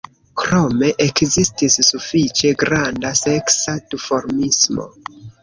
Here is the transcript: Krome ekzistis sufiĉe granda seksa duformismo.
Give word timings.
Krome 0.43 0.87
ekzistis 1.05 1.75
sufiĉe 1.89 2.55
granda 2.65 3.13
seksa 3.21 3.77
duformismo. 3.93 4.89